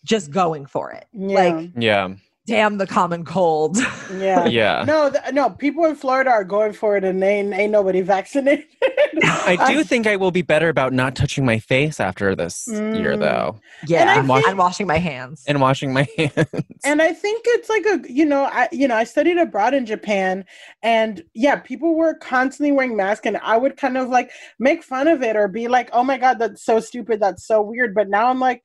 [0.03, 1.05] just going for it.
[1.13, 2.09] Like yeah.
[2.45, 3.77] Damn the common cold
[4.17, 4.45] yeah.
[4.53, 4.83] Yeah.
[4.85, 5.49] No, th- no.
[5.49, 8.65] People in Florida are going for it, and they ain't, ain't nobody vaccinated.
[9.23, 13.15] I do think I will be better about not touching my face after this year,
[13.15, 13.19] Mm.
[13.19, 16.47] though, yeah I and, think- washing my hands and washing my hands.
[16.83, 19.85] and I think it's like a you know I you know I studied abroad in
[19.85, 20.45] Japan
[20.81, 25.07] and yeah people were constantly wearing masks and I would kind of like make fun
[25.07, 28.09] of it or be like oh my god that's so stupid that's so weird but
[28.09, 28.63] now I'm like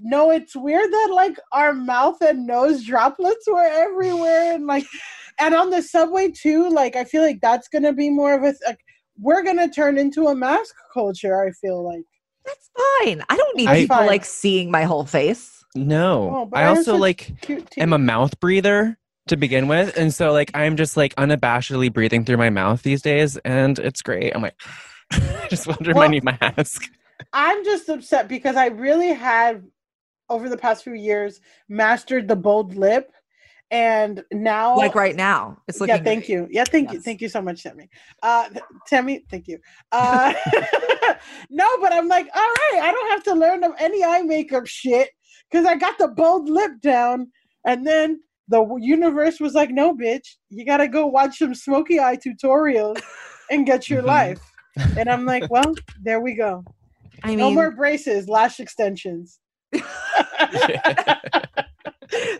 [0.00, 4.86] no it's weird that like our mouth and nose droplets were everywhere and like
[5.40, 8.52] and on the subway too like I feel like that's gonna be more of a
[8.52, 8.80] th- like
[9.18, 12.04] we're gonna turn into a mask culture I feel like
[12.46, 12.70] That's
[13.04, 13.22] fine.
[13.28, 14.06] I don't need I- people Fine.
[14.06, 15.56] like seeing my whole face.
[15.74, 17.30] No, Oh, I I also also- like
[17.78, 18.98] am a mouth breather
[19.28, 23.02] to begin with, and so like I'm just like unabashedly breathing through my mouth these
[23.02, 24.34] days, and it's great.
[24.34, 24.56] I'm like,
[25.12, 26.90] I just wonder Well- my new mask.
[27.34, 29.62] I'm just upset because I really had
[30.30, 33.12] over the past few years mastered the bold lip,
[33.70, 35.58] and now Like right now.
[35.68, 36.30] It's looking yeah, thank great.
[36.30, 36.48] you.
[36.50, 37.00] Yeah, thank you.
[37.00, 37.88] Thank you so much, Tammy.
[38.22, 38.48] Uh,
[38.88, 39.58] Tammy, thank you.
[39.92, 40.32] Uh,
[41.50, 44.66] no, but I'm like, all right, I don't have to learn of any eye makeup
[44.66, 45.10] shit
[45.50, 47.30] because I got the bold lip down.
[47.66, 52.00] And then the universe was like, no, bitch, you got to go watch some smoky
[52.00, 53.00] eye tutorials
[53.50, 54.06] and get your Mhm.
[54.06, 54.40] life.
[54.96, 56.64] And I'm like, well, there we go.
[57.22, 59.39] I mean, no more braces, lash extensions.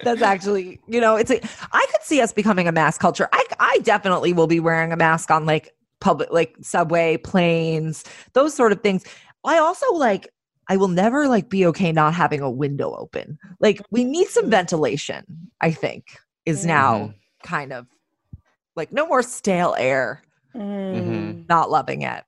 [0.02, 1.40] that's actually, you know, it's a,
[1.72, 3.28] I could see us becoming a mask culture.
[3.32, 8.54] I, I definitely will be wearing a mask on like public, like subway, planes, those
[8.54, 9.04] sort of things.
[9.44, 10.28] I also like,
[10.68, 13.38] I will never like be okay not having a window open.
[13.58, 17.12] Like we need some ventilation, I think, is now
[17.42, 17.86] kind of
[18.76, 20.22] like no more stale air.
[20.54, 21.48] Mm.
[21.48, 22.24] Not loving it.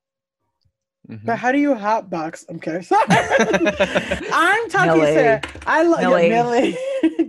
[1.09, 1.25] Mhm.
[1.25, 2.45] But how do you hotbox?
[2.49, 2.81] I'm kidding.
[2.83, 3.03] Sorry.
[3.09, 5.13] I'm talking Milly.
[5.13, 5.41] Sarah.
[5.67, 6.29] I love Milly.
[6.29, 6.77] yeah, Milly.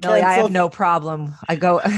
[0.01, 1.35] Milly, I have no problem.
[1.49, 1.81] I go.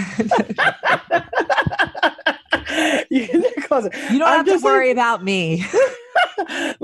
[3.10, 3.94] you can close it.
[4.10, 5.64] you don't I'm have to just like- worry about me.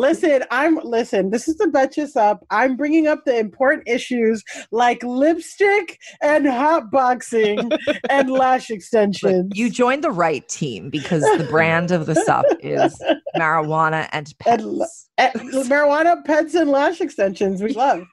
[0.03, 1.31] Listen, I'm listen.
[1.31, 2.45] This is the Betches Sup.
[2.51, 7.71] I'm bringing up the important issues like lipstick and hotboxing
[8.11, 9.53] and lash Look, extensions.
[9.57, 13.01] you joined the right team because the brand of the sup is
[13.37, 15.09] marijuana and And l- pets.
[15.19, 17.63] Eh, marijuana, pets, and lash extensions.
[17.63, 18.03] We love.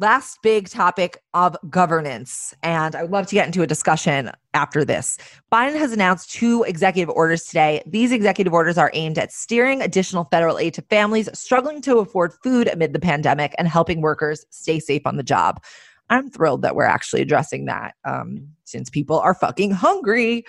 [0.00, 4.82] Last big topic of governance, and I would love to get into a discussion after
[4.82, 5.18] this.
[5.52, 7.82] Biden has announced two executive orders today.
[7.86, 12.32] These executive orders are aimed at steering additional federal aid to families struggling to afford
[12.42, 15.62] food amid the pandemic and helping workers stay safe on the job.
[16.08, 20.46] I'm thrilled that we're actually addressing that um, since people are fucking hungry.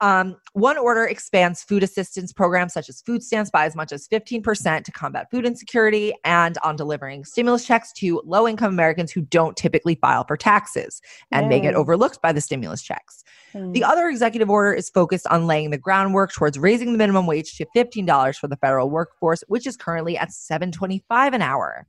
[0.00, 4.06] Um, one order expands food assistance programs such as food stamps by as much as
[4.06, 9.22] 15% to combat food insecurity and on delivering stimulus checks to low income Americans who
[9.22, 13.24] don't typically file for taxes and may get overlooked by the stimulus checks.
[13.54, 13.72] Mm.
[13.72, 17.56] The other executive order is focused on laying the groundwork towards raising the minimum wage
[17.56, 21.02] to $15 for the federal workforce, which is currently at $7.25
[21.34, 21.86] an hour.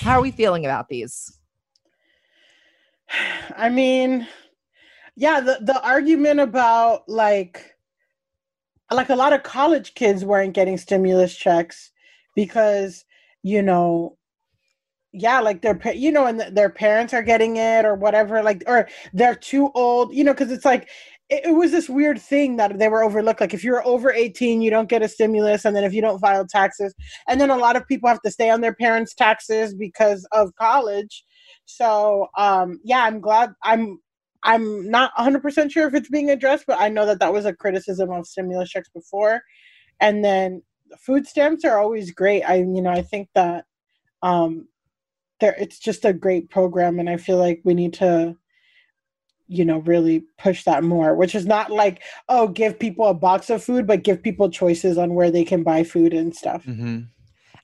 [0.00, 1.38] How are we feeling about these?
[3.56, 4.26] I mean,
[5.16, 7.74] yeah, the, the argument about like
[8.90, 11.90] like a lot of college kids weren't getting stimulus checks
[12.34, 13.04] because,
[13.42, 14.16] you know,
[15.12, 18.88] yeah, like their you know, and their parents are getting it or whatever, like or
[19.12, 20.88] they're too old, you know, because it's like
[21.28, 23.40] it, it was this weird thing that they were overlooked.
[23.40, 26.18] Like if you're over 18, you don't get a stimulus, and then if you don't
[26.18, 26.94] file taxes,
[27.28, 30.54] and then a lot of people have to stay on their parents' taxes because of
[30.56, 31.24] college.
[31.66, 33.50] So um, yeah, I'm glad.
[33.62, 33.98] I'm
[34.42, 37.44] I'm not 100 percent sure if it's being addressed, but I know that that was
[37.44, 39.42] a criticism of stimulus checks before.
[40.00, 40.62] And then
[40.98, 42.42] food stamps are always great.
[42.42, 43.64] I you know I think that
[44.22, 44.68] um,
[45.40, 48.36] there it's just a great program, and I feel like we need to
[49.48, 53.50] you know really push that more which is not like oh give people a box
[53.50, 57.00] of food but give people choices on where they can buy food and stuff hmm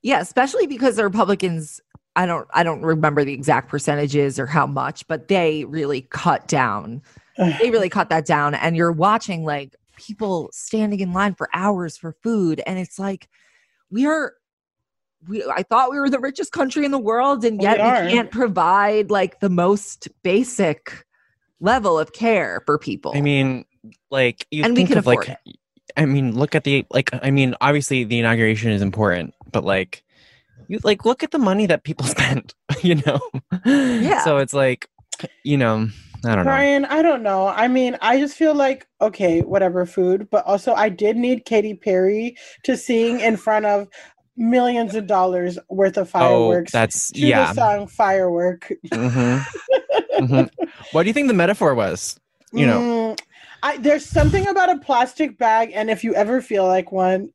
[0.03, 1.81] Yeah, especially because the Republicans
[2.19, 6.47] I don't I don't remember the exact percentages or how much, but they really cut
[6.49, 7.03] down.
[7.61, 11.97] They really cut that down and you're watching like people standing in line for hours
[11.97, 13.29] for food and it's like
[13.93, 14.35] we are
[15.29, 17.83] we I thought we were the richest country in the world and We yet we,
[17.85, 18.09] are.
[18.09, 21.07] can't provide like the most basic
[21.61, 23.13] level of care for people.
[23.15, 23.65] I mean,
[24.11, 25.39] like you And we think can of like, afford
[25.97, 27.11] I mean, look at the like.
[27.23, 30.05] I mean, obviously the inauguration is important, but like,
[30.69, 32.55] you like look at the money that people spent.
[32.83, 33.21] You know.
[33.65, 34.23] Yeah.
[34.23, 34.89] So it's like,
[35.43, 35.89] you know,
[36.25, 36.45] I don't know.
[36.45, 37.49] Bryan, I don't know.
[37.49, 41.75] I mean, I just feel like okay, whatever food, but also I did need Katy
[41.75, 43.89] Perry to sing in front of
[44.37, 46.31] millions of dollars worth of fireworks.
[46.31, 46.73] Oh, fireworks.
[46.73, 47.53] that's to yeah.
[47.53, 49.39] the song "Firework." hmm
[50.19, 50.43] hmm
[50.93, 52.19] What do you think the metaphor was?
[52.53, 52.81] You know.
[52.81, 53.21] Mm,
[53.63, 57.31] I, there's something about a plastic bag, and if you ever feel like one,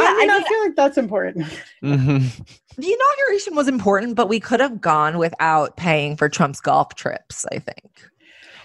[0.00, 0.20] I I.
[0.20, 1.46] Yeah, mean, I I, feel like that's important.
[1.80, 2.18] hmm
[2.80, 7.44] the inauguration was important, but we could have gone without paying for Trump's golf trips,
[7.52, 8.10] I think.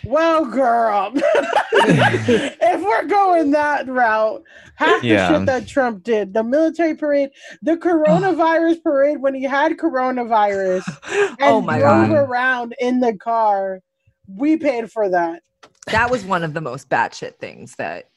[0.06, 4.44] Well, girl, if we're going that route,
[4.76, 7.32] half the shit that Trump did, the military parade,
[7.64, 12.18] the coronavirus parade when he had coronavirus and oh my drove god.
[12.18, 13.82] around in the car,
[14.28, 15.42] we paid for that.
[15.88, 18.10] That was one of the most batshit things that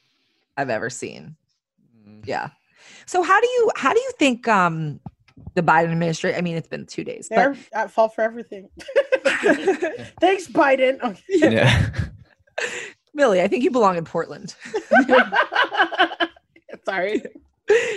[0.57, 1.35] I've ever seen.
[2.23, 2.49] Yeah.
[3.09, 4.99] So how do you how do you think um
[5.55, 6.37] the Biden administration?
[6.37, 8.69] I mean, it's been two days, They're at fault for everything.
[10.21, 10.99] Thanks, Biden.
[11.03, 11.23] Okay.
[11.27, 11.89] Yeah.
[13.15, 14.53] Milly, I think you belong in Portland.
[16.85, 17.23] Sorry.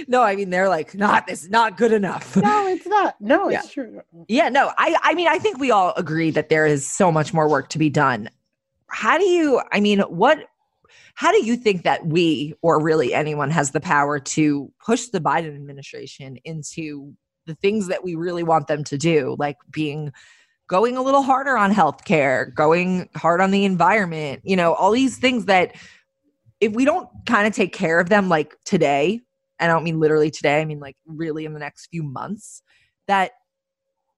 [0.08, 2.34] no, I mean they're like not this is not good enough.
[2.34, 3.20] No, it's not.
[3.20, 4.00] No, it's true.
[4.28, 7.34] Yeah, no, I I mean I think we all agree that there is so much
[7.34, 8.30] more work to be done.
[8.86, 10.48] How do you I mean what
[11.14, 15.20] how do you think that we or really anyone has the power to push the
[15.20, 17.14] Biden administration into
[17.46, 20.12] the things that we really want them to do like being
[20.68, 25.18] going a little harder on healthcare, going hard on the environment, you know, all these
[25.18, 25.74] things that
[26.60, 29.20] if we don't kind of take care of them like today,
[29.58, 32.62] and I don't mean literally today, I mean like really in the next few months,
[33.06, 33.32] that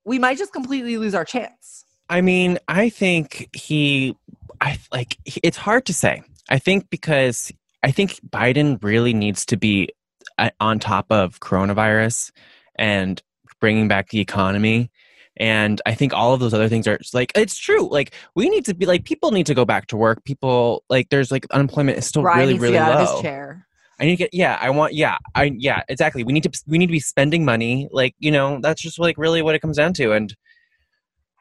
[0.05, 1.87] we might just completely lose our chance.
[2.09, 4.17] I mean, I think he,
[4.61, 5.19] I like.
[5.43, 6.23] It's hard to say.
[6.49, 7.53] I think because
[7.83, 9.91] I think Biden really needs to be
[10.39, 12.33] uh, on top of coronavirus
[12.77, 13.23] and
[13.61, 14.91] bringing back the economy.
[15.37, 17.89] And I think all of those other things are like it's true.
[17.89, 20.25] Like we need to be like people need to go back to work.
[20.25, 23.15] People like there's like unemployment is still Ryan really really to get of low.
[23.15, 23.67] his chair.
[23.99, 24.59] I need to get yeah.
[24.61, 25.19] I want yeah.
[25.35, 26.25] I yeah exactly.
[26.25, 27.89] We need to we need to be spending money.
[27.91, 30.13] Like you know that's just like really what it comes down to.
[30.13, 30.35] And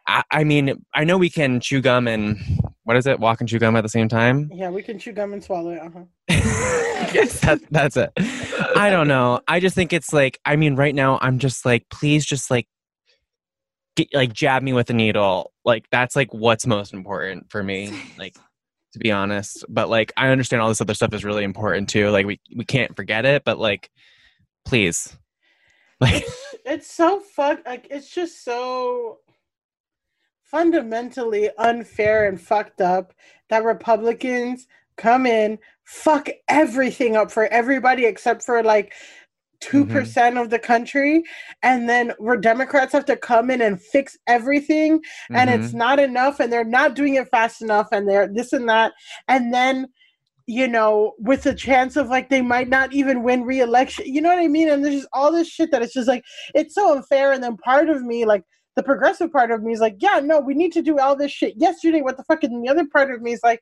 [0.07, 2.37] I, I mean I know we can chew gum and
[2.83, 3.19] what is it?
[3.19, 4.49] Walk and chew gum at the same time.
[4.53, 5.79] Yeah, we can chew gum and swallow it.
[5.79, 6.03] Uh-huh.
[6.29, 8.11] yes, that, that's it.
[8.75, 9.41] I don't know.
[9.47, 12.67] I just think it's like I mean right now I'm just like please just like
[13.95, 15.53] get, like jab me with a needle.
[15.63, 17.97] Like that's like what's most important for me.
[18.17, 18.35] Like
[18.93, 19.65] to be honest.
[19.69, 22.09] But like I understand all this other stuff is really important too.
[22.09, 23.89] Like we we can't forget it, but like
[24.65, 25.15] please.
[26.01, 26.25] Like
[26.65, 27.59] It's so fuck.
[27.65, 29.19] Like it's just so
[30.53, 33.11] fundamentally unfair and fucked up
[33.49, 38.93] that Republicans come in, fuck everything up for everybody except for like.
[39.61, 40.37] 2% Mm-hmm.
[40.37, 41.23] of the country
[41.61, 45.75] and then where democrats have to come in and fix everything and it's Mhm.
[45.75, 48.91] not enough and they're not doing it fast enough and they're this and that
[49.29, 49.87] and then
[50.47, 54.27] you know with the chance of like they might not even win re-election you know
[54.27, 56.91] what i mean and there's just all this shit that it's just like it's so
[56.93, 58.43] unfair and then part of me like
[58.75, 61.31] the progressive part of me is like yeah no we need to do all this
[61.31, 61.53] shit.
[61.57, 62.43] Yesterday what the fuck?
[62.43, 63.61] And the other part of me is like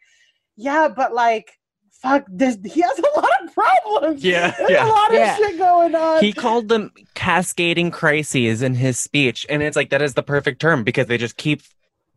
[0.58, 1.52] yeah but like
[1.90, 4.24] fuck this he has a lot of problems.
[4.24, 4.88] Yeah, there's yeah.
[4.88, 5.36] a lot of Yeah.
[5.36, 6.24] shit going on.
[6.24, 9.46] He called them cascading crises in his speech.
[9.50, 11.62] And it's like that is the perfect term because they just keep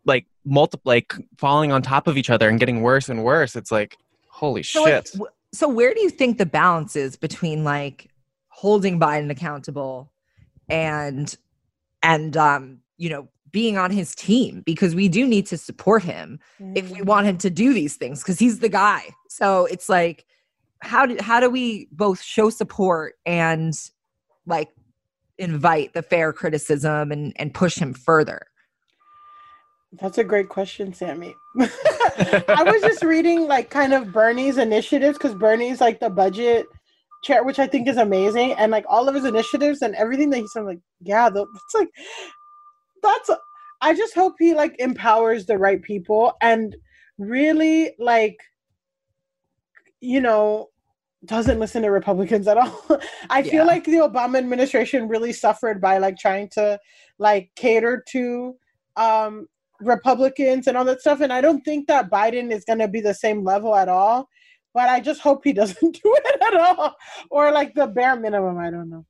[0.06, 3.56] like multi like falling on top of each other and getting worse and worse.
[3.56, 3.96] It's like
[4.28, 5.12] holy So, like, shit.
[5.14, 8.08] w- so where do you think the balance is between like
[8.48, 10.10] holding Biden accountable
[10.68, 11.36] and
[12.02, 16.40] and um you know being on his team because we do need to support him
[16.74, 17.40] if we want him mm.
[17.40, 19.08] to do these things because he's the guy.
[19.28, 20.26] So it's like
[20.80, 23.72] how do how do we both show support and
[24.46, 24.70] like
[25.38, 28.46] invite the fair criticism and and push him further?
[30.00, 31.34] That's a great question, Sami.
[31.60, 36.66] I was just reading like kind of Bernie's initiatives because Bernie's like the budget
[37.22, 40.38] chair, which I think is amazing, and like all of his initiatives and everything that
[40.38, 41.90] he's like yeah, the, it's like
[43.04, 43.30] that's.
[43.80, 46.74] I just hope he like empowers the right people and
[47.18, 48.36] really like,
[50.00, 50.68] you know,
[51.26, 52.82] doesn't listen to Republicans at all.
[53.30, 53.50] I Yeah.
[53.50, 56.78] feel like the Obama administration really suffered by like trying to
[57.18, 58.56] like cater to
[58.96, 59.46] um
[59.80, 61.20] Republicans and all that stuff.
[61.20, 64.28] And I don't think that Biden is going to be the same level at all.
[64.72, 66.94] But I just hope he doesn't do it at all,
[67.30, 68.58] or like the bare minimum.
[68.58, 69.04] I don't know.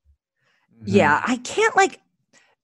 [0.84, 2.00] Yeah, I can't like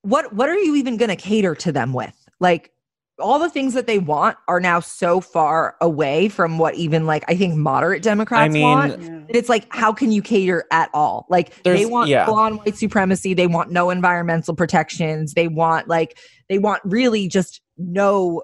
[0.03, 2.15] what what are you even going to cater to them with?
[2.41, 2.73] Like
[3.19, 7.25] all the things that they want are now so far away from what even like
[7.29, 9.03] I think moderate Democrats mean- want.
[9.03, 9.09] Yeah.
[9.09, 11.27] that It's like how can you cater at all?
[11.29, 12.25] Like they want yeah.
[12.25, 17.29] full on white supremacy, they want no environmental protections, they want like they want really
[17.29, 18.43] just no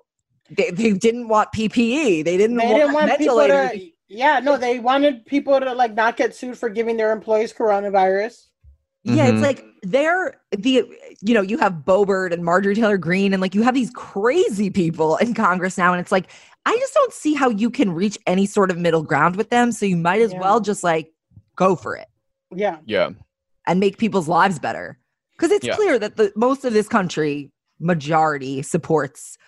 [0.50, 2.24] they, they didn't want PPE.
[2.24, 3.80] They didn't They want, didn't want people ventilators.
[3.80, 3.90] to.
[4.08, 8.46] Yeah, no, they wanted people to like not get sued for giving their employees coronavirus.
[9.06, 9.32] Yeah, Mhm.
[9.34, 10.84] it's like they're the
[11.20, 14.68] you know, you have Boebert and Marjorie Taylor Greene, and like you have these crazy
[14.70, 16.30] people in Congress now, and it's like
[16.66, 19.70] I just don't see how you can reach any sort of middle ground with them.
[19.70, 20.40] So you might as Yeah.
[20.40, 21.12] well just like
[21.54, 22.08] go for it
[22.54, 23.10] Yeah, yeah
[23.66, 24.98] and make people's lives better.
[25.36, 25.76] Because it's Yeah.
[25.76, 29.38] clear that the most of this country majority supports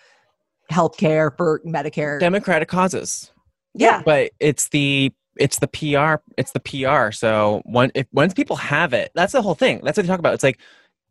[0.71, 2.19] healthcare for Medicare.
[2.19, 3.31] democratic causes
[3.73, 4.01] yeah.
[4.05, 8.93] but it's the it's the PR it's the PR so when if once people have
[8.93, 10.59] it that's the whole thing that's what they talk about it's like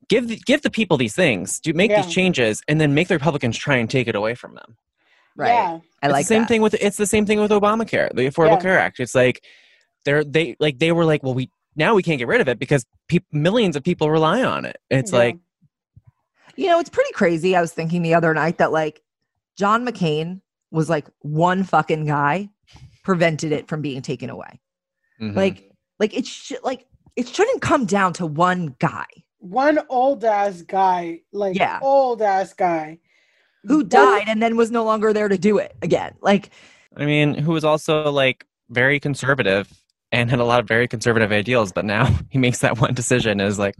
[0.08, 2.02] give the, give the people these things do make Yeah.
[2.02, 4.76] these changes and then make the Republicans try and take it away from them
[5.36, 5.48] Right.
[5.52, 6.48] yeah, I it's like the same that.
[6.48, 8.60] thing with it's the same thing with Obamacare the Affordable Yeah.
[8.60, 9.44] Care Act it's like
[10.04, 12.58] they're they like they were like well we now we can't get rid of it
[12.58, 14.78] because pe- millions of people rely on it.
[14.90, 15.18] It's Yeah.
[15.18, 15.36] like,
[16.56, 17.54] You know, it's pretty crazy.
[17.54, 19.00] I was thinking the other night that like
[19.56, 20.40] John McCain
[20.72, 22.48] was like one fucking guy
[23.08, 24.60] prevented it from being taken away.
[25.18, 25.34] mhm.
[25.34, 26.84] Like, like it should like
[27.16, 29.06] it shouldn't come down to one guy
[29.38, 31.78] One old ass guy, like Yeah.
[31.80, 32.98] old ass guy.
[33.64, 36.12] who That- died and then was no longer there to do it again.
[36.20, 36.50] Like,
[36.96, 39.64] I mean, who was also like very conservative
[40.12, 43.40] and had a lot of very conservative ideals, but now he makes that one decision
[43.40, 43.74] is like,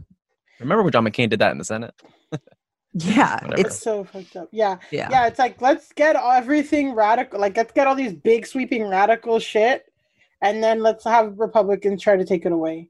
[0.59, 1.93] remember when John McCain did that in the Senate?
[2.93, 3.61] yeah, Whatever.
[3.61, 4.49] it's It's so fucked up.
[4.51, 4.77] Yeah.
[4.91, 5.07] yeah.
[5.11, 5.27] yeah.
[5.27, 7.39] it's like let's get everything radical.
[7.39, 9.85] Like let's get all these big sweeping radical shit,
[10.41, 12.89] and then let's have Republicans try to take it away.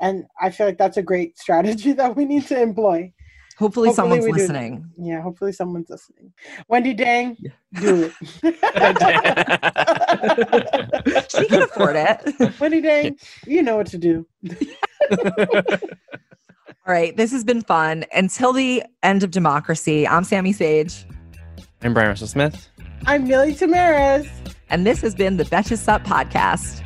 [0.00, 3.12] And I feel like that's a great strategy that we need to employ.
[3.58, 4.90] Hopefully, Hopefully someone's we listening.
[4.96, 6.32] Yeah, hopefully someone's listening.
[6.72, 7.36] Wendi Deng,
[7.78, 8.12] do it.
[11.30, 12.20] She can afford it.
[12.58, 14.26] Wendi Deng, you know what to do.
[16.90, 18.04] All right, this has been fun.
[18.12, 21.06] Until the end of democracy, I'm Sami Sage,
[21.82, 22.68] I'm Bryan Russell Smith.
[23.06, 24.28] I'm Milly Tamarez.
[24.70, 26.84] and this has been the Betches Sup podcast.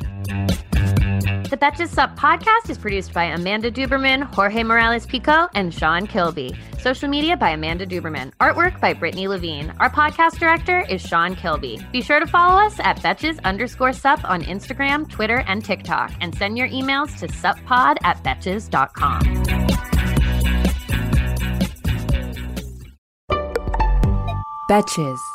[1.49, 6.55] The Betches Sup podcast is produced by Amanda Duberman, Jorge Morales Pico, and Sean Kilby.
[6.79, 8.31] Social media by Amanda Duberman.
[8.39, 9.73] Artwork by Brittany Levine.
[9.79, 11.83] Our podcast director is Sean Kilby.
[11.91, 16.35] Be sure to follow us at Betches underscore sup on Instagram, Twitter, and TikTok, and
[16.35, 19.94] send your emails to suppod at betches.com.
[24.67, 25.34] Betches.